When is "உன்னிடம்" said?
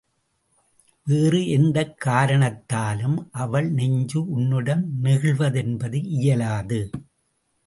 4.29-4.85